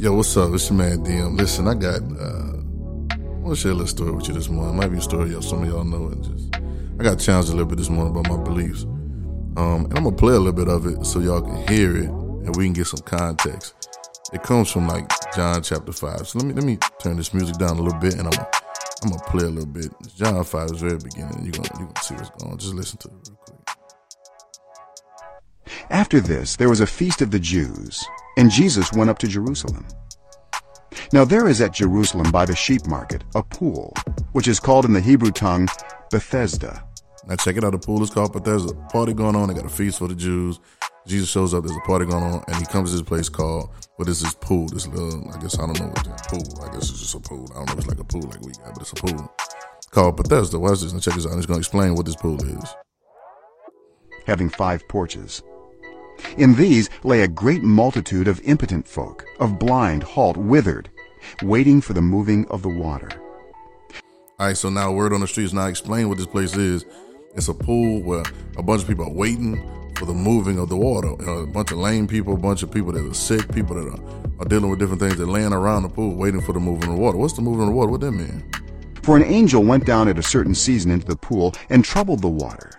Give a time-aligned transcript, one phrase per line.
[0.00, 0.50] Yo, what's up?
[0.54, 1.36] It's your man DM.
[1.36, 2.56] Listen, I got uh
[3.12, 4.72] I want to share a little story with you this morning.
[4.72, 6.22] It might be a story y'all some of y'all know it.
[6.22, 6.54] Just
[6.98, 8.84] I got challenged a little bit this morning about my beliefs.
[9.58, 12.08] Um, and I'm gonna play a little bit of it so y'all can hear it
[12.08, 13.90] and we can get some context.
[14.32, 16.26] It comes from like John chapter five.
[16.26, 18.50] So let me let me turn this music down a little bit and I'm gonna
[19.02, 19.92] I'm gonna play a little bit.
[20.16, 21.42] John five is very beginning.
[21.42, 22.58] You're gonna you gonna see what's going on.
[22.58, 23.79] Just listen to it real quick.
[25.90, 28.04] After this, there was a feast of the Jews,
[28.36, 29.86] and Jesus went up to Jerusalem.
[31.12, 33.92] Now there is at Jerusalem by the sheep market a pool,
[34.32, 35.68] which is called in the Hebrew tongue
[36.12, 36.84] Bethesda.
[37.26, 37.72] Now check it out.
[37.72, 39.48] The pool is called, but there's a party going on.
[39.48, 40.60] They got a feast for the Jews.
[41.08, 41.64] Jesus shows up.
[41.64, 44.34] There's a party going on, and he comes to this place called what is this
[44.34, 44.68] pool?
[44.68, 46.64] This little, I guess I don't know what that pool.
[46.64, 47.48] I guess it's just a pool.
[47.50, 49.34] I don't know if it's like a pool like we got, but it's a pool
[49.90, 50.58] called Bethesda.
[50.58, 51.32] Watch this and check this out.
[51.32, 52.74] I'm just gonna explain what this pool is.
[54.26, 55.42] having five porches.
[56.36, 60.90] In these lay a great multitude of impotent folk, of blind, halt, withered,
[61.42, 63.10] waiting for the moving of the water.
[64.38, 65.52] All right, so now word on the streets.
[65.52, 66.84] Now explain what this place is.
[67.34, 68.24] It's a pool where
[68.56, 69.62] a bunch of people are waiting
[69.96, 71.10] for the moving of the water.
[71.20, 73.86] Uh, a bunch of lame people, a bunch of people that are sick, people that
[73.86, 75.18] are, are dealing with different things.
[75.18, 77.18] They're laying around the pool waiting for the moving of the water.
[77.18, 77.90] What's the moving of the water?
[77.92, 78.50] What that mean?
[79.02, 82.28] For an angel went down at a certain season into the pool and troubled the
[82.28, 82.70] water.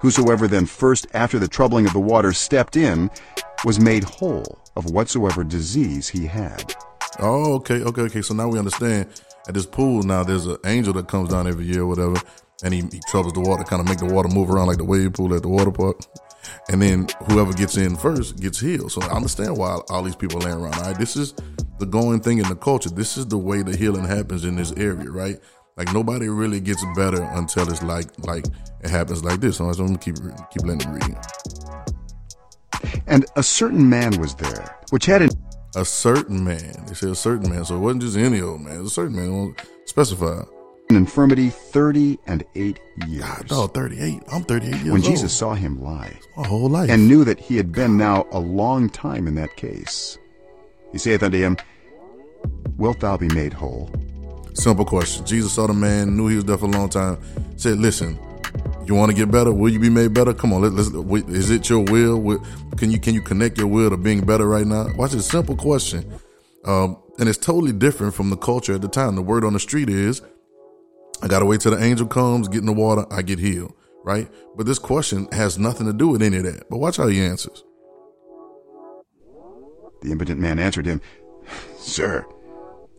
[0.00, 3.10] Whosoever then first after the troubling of the water stepped in
[3.64, 6.74] was made whole of whatsoever disease he had.
[7.18, 8.22] Oh, okay, okay, okay.
[8.22, 9.08] So now we understand.
[9.48, 12.20] At this pool now, there's an angel that comes down every year, or whatever,
[12.62, 14.84] and he, he troubles the water, kind of make the water move around like the
[14.84, 16.00] wave pool at the water park.
[16.68, 18.92] And then whoever gets in first gets healed.
[18.92, 20.74] So I understand why all these people are laying around.
[20.74, 21.34] All right, this is
[21.78, 22.90] the going thing in the culture.
[22.90, 25.38] This is the way the healing happens in this area, right?
[25.78, 28.44] Like nobody really gets better until it's like like
[28.82, 29.56] it happens like this.
[29.58, 31.16] So I'm gonna keep keep letting it read.
[33.06, 35.30] And a certain man was there, which had an
[35.76, 36.84] A certain man.
[36.86, 38.76] They said a certain man, so it wasn't just any old man.
[38.76, 39.54] It was a certain man.
[39.86, 40.42] Specify.
[40.90, 43.22] an infirmity thirty and eight years.
[43.22, 44.22] God, dog, 38.
[44.32, 44.92] I'm 38 years old.
[44.92, 45.04] when old.
[45.04, 46.90] Jesus saw him lie, my whole life.
[46.90, 50.18] and knew that he had been now a long time in that case,
[50.92, 51.56] he saith unto him,
[52.76, 53.90] Wilt thou be made whole?
[54.58, 55.24] Simple question.
[55.24, 57.16] Jesus saw the man, knew he was there for a long time.
[57.56, 58.18] Said, "Listen,
[58.86, 59.52] you want to get better?
[59.52, 60.34] Will you be made better?
[60.34, 60.88] Come on, let, let's.
[61.28, 62.40] Is it your will?
[62.76, 64.92] Can you can you connect your will to being better right now?
[64.96, 66.12] Watch this simple question,
[66.64, 69.14] um, and it's totally different from the culture at the time.
[69.14, 70.22] The word on the street is,
[71.22, 74.28] I gotta wait till the angel comes, get in the water, I get healed, right?
[74.56, 76.68] But this question has nothing to do with any of that.
[76.68, 77.62] But watch how he answers.
[80.02, 81.00] The impotent man answered him,
[81.76, 82.26] Sir,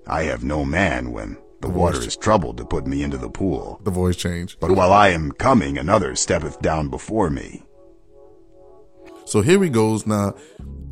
[0.07, 3.81] I have no man when the water is troubled to put me into the pool.
[3.83, 4.59] The voice changed.
[4.59, 7.63] But while I am coming, another steppeth down before me.
[9.25, 10.07] So here he goes.
[10.07, 10.35] Now,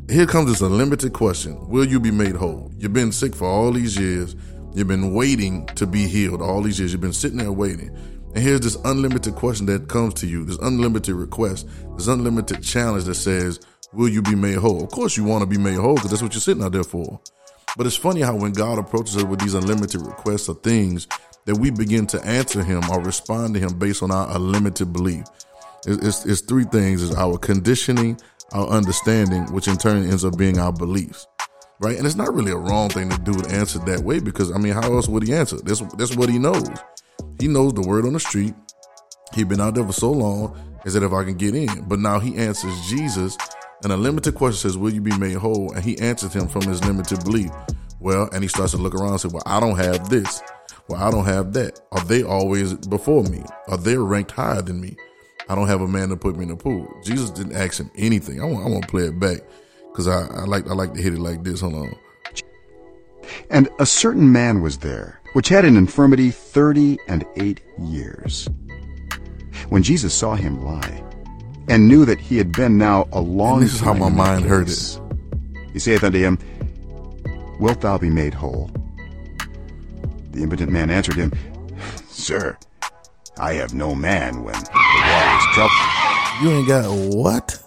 [0.08, 2.70] here comes this unlimited question Will you be made whole?
[2.76, 4.36] You've been sick for all these years.
[4.74, 6.92] You've been waiting to be healed all these years.
[6.92, 7.96] You've been sitting there waiting.
[8.34, 13.04] And here's this unlimited question that comes to you this unlimited request, this unlimited challenge
[13.04, 13.58] that says,
[13.92, 14.84] Will you be made whole?
[14.84, 16.84] Of course, you want to be made whole because that's what you're sitting out there
[16.84, 17.20] for.
[17.76, 21.06] But it's funny how when God approaches us with these unlimited requests or things,
[21.44, 25.24] that we begin to answer Him or respond to Him based on our unlimited belief.
[25.86, 28.20] It's, it's, it's three things: is our conditioning,
[28.52, 31.26] our understanding, which in turn ends up being our beliefs,
[31.80, 31.96] right?
[31.96, 34.58] And it's not really a wrong thing to do to answer that way because I
[34.58, 35.56] mean, how else would He answer?
[35.56, 36.68] That's that's what He knows.
[37.40, 38.54] He knows the word on the street.
[39.34, 40.56] He been out there for so long.
[40.84, 41.84] Is that if I can get in?
[41.88, 43.36] But now He answers Jesus
[43.82, 45.72] and a limited question says, Will you be made whole?
[45.72, 47.50] And he answers him from his limited belief.
[48.00, 50.42] Well, and he starts to look around and say, Well, I don't have this.
[50.88, 51.80] Well, I don't have that.
[51.92, 53.42] Are they always before me?
[53.68, 54.96] Are they ranked higher than me?
[55.48, 56.88] I don't have a man to put me in the pool.
[57.02, 58.40] Jesus didn't ask him anything.
[58.40, 59.38] I want, I want to play it back
[59.90, 61.60] because I, I like I like to hit it like this.
[61.60, 61.96] Hold on.
[63.50, 68.48] And a certain man was there, which had an infirmity thirty and eight years.
[69.70, 71.02] When Jesus saw him lie,
[71.68, 74.08] and knew that he had been now a long And this is how time my
[74.08, 75.00] mind heard case,
[75.72, 76.38] He saith unto him,
[77.60, 78.70] Wilt thou be made whole?
[80.30, 81.32] The impotent man answered him,
[82.08, 82.56] Sir,
[83.38, 85.98] I have no man when the water is troubled.
[86.42, 87.62] You ain't got what?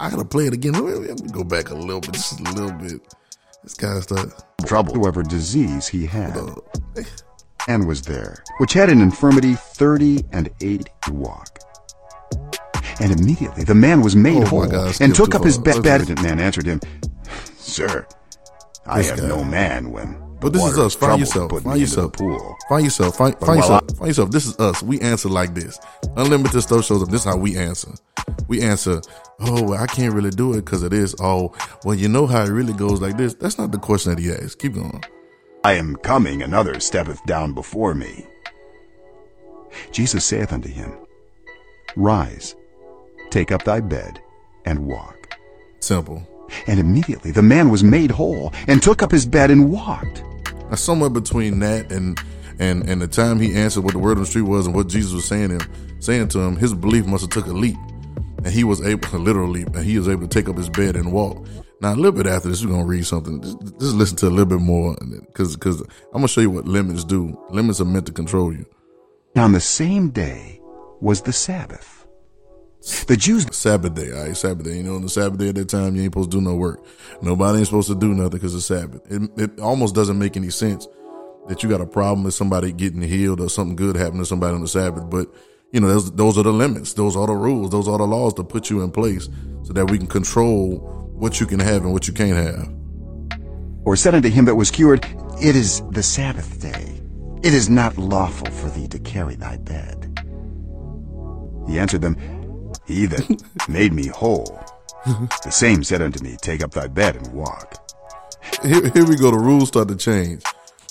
[0.00, 0.72] I gotta play it again.
[0.72, 3.00] Let me, go back a little bit, just a little bit.
[3.62, 4.42] This kind of stuff.
[4.66, 6.36] Troubled, whoever disease he had,
[7.68, 11.58] and was there, which had an infirmity thirty and eight to walk.
[13.00, 15.82] And immediately the man was made Oh, whole, God, and took too up his bed.
[15.82, 16.80] The man answered him,
[17.56, 18.06] Sir,
[18.86, 19.28] I This have guy.
[19.28, 20.94] no man when But this is us.
[20.94, 21.50] Find yourself.
[21.62, 22.12] Find yourself.
[22.12, 22.56] pool.
[22.68, 23.16] Find yourself.
[23.16, 23.82] Find, find yourself.
[23.96, 24.30] Find yourself.
[24.30, 24.82] This is us.
[24.82, 25.78] We answer like this.
[26.16, 27.08] Unlimited stuff shows up.
[27.08, 27.92] This is how we answer.
[28.46, 29.00] We answer.
[29.40, 31.14] Oh, well, I can't really do it because of this.
[31.20, 31.52] Oh,
[31.84, 33.34] well, you know how it really goes like this.
[33.34, 34.58] That's not the question that he asked.
[34.60, 35.02] Keep going.
[35.64, 38.26] I am coming, another steppeth down before me.
[39.92, 40.92] Jesus saith unto him,
[41.96, 42.54] Rise,
[43.34, 44.22] take up thy bed,
[44.64, 45.36] and walk.
[45.80, 46.22] Simple.
[46.68, 50.22] And immediately the man was made whole, and took up his bed and walked.
[50.70, 52.18] Now, somewhere between that and
[52.60, 54.86] and and the time he answered what the word on the street was and what
[54.86, 55.60] Jesus was saying him
[55.98, 57.78] saying to him, his belief must have took a leap,
[58.16, 60.94] and he was able to literally, and he was able to take up his bed
[60.94, 61.44] and walk.
[61.80, 63.42] Now, a little bit after this, we're gonna read something.
[63.42, 64.96] Just, just listen to a little bit more,
[65.26, 67.36] because because I'm gonna show you what limits do.
[67.50, 68.64] Limits are meant to control you.
[69.34, 70.60] Now on the same day
[71.00, 72.03] was the Sabbath.
[72.84, 74.76] The Jews Sabbath day, all right, Sabbath day.
[74.76, 76.54] You know, on the Sabbath day at that time, you ain't supposed to do no
[76.54, 76.84] work.
[77.22, 79.00] Nobody ain't supposed to do nothing because it's Sabbath.
[79.10, 80.86] It, it almost doesn't make any sense
[81.48, 84.54] that you got a problem with somebody getting healed or something good happening to somebody
[84.54, 85.08] on the Sabbath.
[85.08, 85.28] But,
[85.72, 86.92] you know, those, those are the limits.
[86.92, 87.70] Those are the rules.
[87.70, 89.30] Those are the laws to put you in place
[89.62, 90.78] so that we can control
[91.14, 92.68] what you can have and what you can't have.
[93.84, 95.06] or said unto him that was cured,
[95.40, 97.00] It is the Sabbath day.
[97.42, 100.18] It is not lawful for thee to carry thy bed.
[101.66, 102.16] He answered them,
[102.86, 104.60] He that made me whole,
[105.04, 107.80] the same said unto me, Take up thy bed and walk.
[108.62, 109.30] Here, here we go.
[109.30, 110.42] The rules start to change.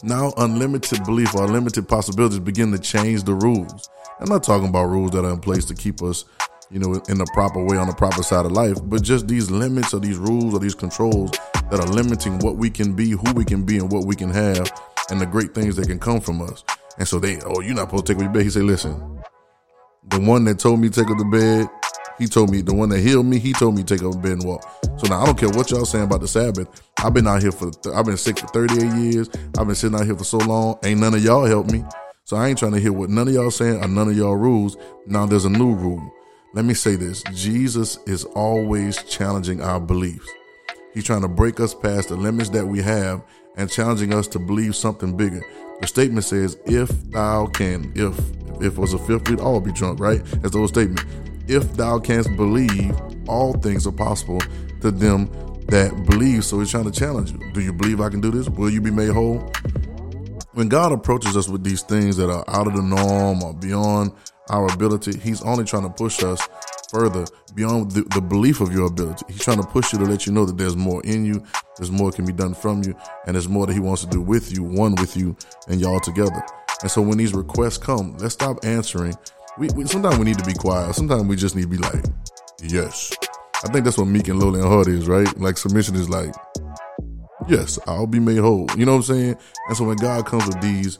[0.03, 3.89] Now, unlimited belief or unlimited possibilities begin to change the rules.
[4.19, 6.25] I'm not talking about rules that are in place to keep us,
[6.69, 9.49] you know, in the proper way on the proper side of life, but just these
[9.49, 11.31] limits or these rules or these controls
[11.71, 14.29] that are limiting what we can be, who we can be, and what we can
[14.29, 14.71] have,
[15.09, 16.63] and the great things that can come from us.
[16.97, 18.43] And so they, oh, you're not supposed to take up your bed.
[18.43, 19.21] He said, listen,
[20.09, 21.67] the one that told me to take up the bed,
[22.17, 24.19] he told me the one that healed me, he told me to take up the
[24.19, 24.63] bed and walk.
[24.97, 26.67] So now I don't care what y'all saying about the Sabbath.
[26.97, 29.29] I've been out here for I've been sick for 38 years.
[29.57, 30.77] I've been sitting out here for so long.
[30.83, 31.83] Ain't none of y'all help me.
[32.25, 34.35] So I ain't trying to hear what none of y'all saying or none of y'all
[34.35, 34.77] rules.
[35.07, 36.13] Now there's a new rule.
[36.53, 37.23] Let me say this.
[37.33, 40.29] Jesus is always challenging our beliefs.
[40.93, 43.23] He's trying to break us past the limits that we have
[43.57, 45.41] and challenging us to believe something bigger.
[45.81, 48.17] The statement says, if thou can, if
[48.61, 50.23] if it was a fifth, we'd all be drunk, right?
[50.23, 51.05] That's the old statement.
[51.47, 52.95] If thou canst believe,
[53.27, 54.39] all things are possible
[54.81, 55.29] to them
[55.67, 56.45] that believe.
[56.45, 57.51] So he's trying to challenge you.
[57.53, 58.49] Do you believe I can do this?
[58.49, 59.39] Will you be made whole?
[60.53, 64.11] When God approaches us with these things that are out of the norm or beyond
[64.49, 66.47] our ability, He's only trying to push us
[66.91, 67.25] further
[67.55, 69.25] beyond the, the belief of your ability.
[69.27, 71.43] He's trying to push you to let you know that there's more in you,
[71.77, 72.95] there's more can be done from you,
[73.25, 75.35] and there's more that He wants to do with you, one with you,
[75.67, 76.43] and y'all together.
[76.83, 79.15] And so when these requests come, let's stop answering.
[79.57, 80.95] We, we sometimes we need to be quiet.
[80.95, 82.03] Sometimes we just need to be like,
[82.63, 83.13] yes.
[83.63, 85.27] I think that's what meek and lowly and hard is, right?
[85.39, 86.33] Like submission is like,
[87.47, 88.67] yes, I'll be made whole.
[88.75, 89.35] You know what I'm saying?
[89.67, 90.99] And so when God comes with these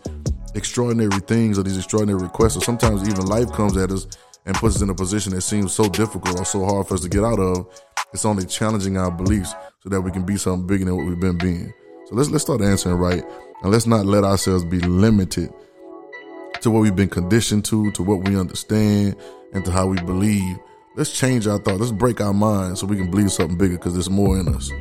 [0.55, 4.07] extraordinary things or these extraordinary requests, or sometimes even life comes at us
[4.45, 7.01] and puts us in a position that seems so difficult or so hard for us
[7.01, 7.67] to get out of,
[8.13, 11.19] it's only challenging our beliefs so that we can be something bigger than what we've
[11.19, 11.73] been being.
[12.05, 13.23] So let's let's start answering right,
[13.63, 15.51] and let's not let ourselves be limited
[16.63, 19.15] to what we've been conditioned to, to what we understand,
[19.53, 20.57] and to how we believe.
[20.95, 21.79] Let's change our thought.
[21.79, 24.71] Let's break our minds so we can believe something bigger because there's more in us.